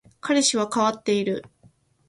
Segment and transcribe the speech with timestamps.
[0.19, 1.45] 彼氏は変わっている